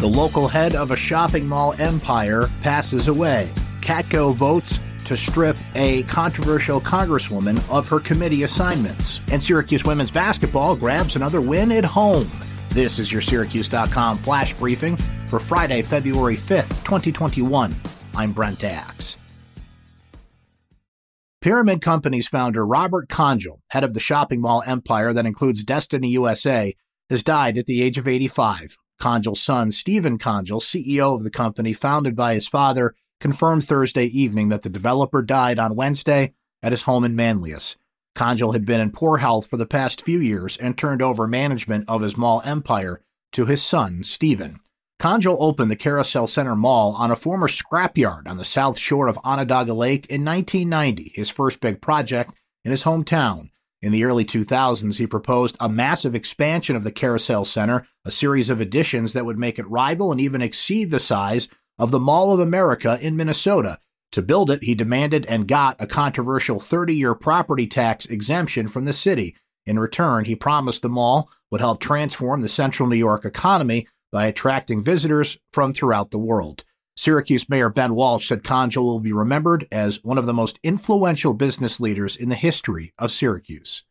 [0.00, 3.50] The local head of a shopping mall empire passes away.
[3.82, 9.20] Katko votes to strip a controversial congresswoman of her committee assignments.
[9.30, 12.30] And Syracuse women's basketball grabs another win at home.
[12.70, 17.76] This is your Syracuse.com flash briefing for Friday, February 5th, 2021.
[18.16, 19.18] I'm Brent Axe.
[21.42, 26.74] Pyramid Company's founder Robert Congel, head of the shopping mall empire that includes Destiny USA,
[27.10, 28.78] has died at the age of 85.
[29.00, 34.48] Congel's son, Stephen Congel, CEO of the company founded by his father, confirmed Thursday evening
[34.50, 37.76] that the developer died on Wednesday at his home in Manlius.
[38.14, 41.88] Congel had been in poor health for the past few years and turned over management
[41.88, 43.00] of his mall empire
[43.32, 44.60] to his son, Stephen.
[44.98, 49.18] Congel opened the Carousel Center Mall on a former scrapyard on the south shore of
[49.24, 53.48] Onondaga Lake in 1990, his first big project in his hometown.
[53.82, 58.50] In the early 2000s, he proposed a massive expansion of the Carousel Center, a series
[58.50, 61.48] of additions that would make it rival and even exceed the size
[61.78, 63.78] of the Mall of America in Minnesota.
[64.12, 68.84] To build it, he demanded and got a controversial 30 year property tax exemption from
[68.84, 69.34] the city.
[69.64, 74.26] In return, he promised the mall would help transform the central New York economy by
[74.26, 76.64] attracting visitors from throughout the world.
[76.96, 81.34] Syracuse Mayor Ben Walsh said Congel will be remembered as one of the most influential
[81.34, 83.84] business leaders in the history of Syracuse.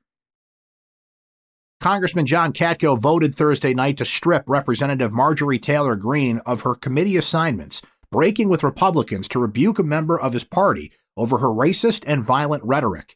[1.81, 7.15] Congressman John Katko voted Thursday night to strip Representative Marjorie Taylor Greene of her committee
[7.15, 12.23] assignments, breaking with Republicans to rebuke a member of his party over her racist and
[12.23, 13.15] violent rhetoric.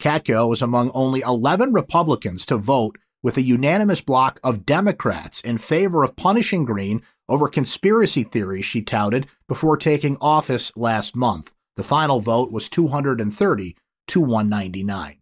[0.00, 5.58] Katko was among only 11 Republicans to vote with a unanimous block of Democrats in
[5.58, 11.54] favor of punishing Greene over conspiracy theories she touted before taking office last month.
[11.76, 13.76] The final vote was 230
[14.08, 15.16] to 199.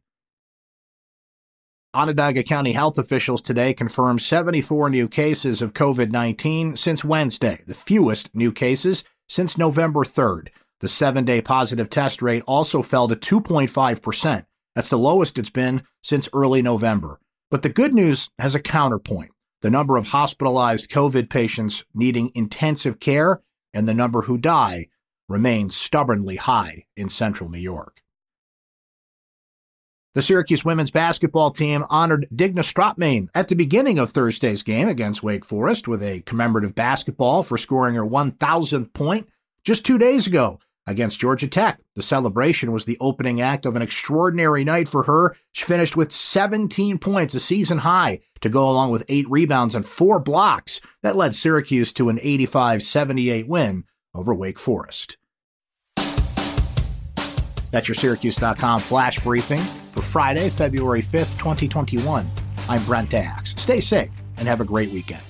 [1.95, 7.75] Onondaga County health officials today confirmed 74 new cases of COVID 19 since Wednesday, the
[7.75, 10.49] fewest new cases since November 3rd.
[10.81, 14.45] The seven day positive test rate also fell to 2.5%.
[14.75, 17.21] That's the lowest it's been since early November.
[17.51, 19.31] But the good news has a counterpoint.
[19.61, 23.41] The number of hospitalized COVID patients needing intensive care
[23.75, 24.87] and the number who die
[25.29, 28.03] remains stubbornly high in central New York.
[30.15, 35.23] The Syracuse women's basketball team honored Digna Strautmane at the beginning of Thursday's game against
[35.23, 39.29] Wake Forest with a commemorative basketball for scoring her 1,000th point
[39.65, 40.59] just two days ago
[40.89, 41.79] against Georgia Tech.
[41.95, 45.37] The celebration was the opening act of an extraordinary night for her.
[45.53, 49.87] She finished with 17 points, a season high, to go along with eight rebounds and
[49.87, 50.81] four blocks.
[51.03, 53.85] That led Syracuse to an 85 78 win
[54.15, 55.19] over Wake Forest.
[57.71, 59.61] That's your Syracuse.com flash briefing
[59.93, 62.27] for Friday, February 5th, 2021.
[62.67, 63.55] I'm Brent Axe.
[63.59, 65.23] Stay safe and have a great weekend.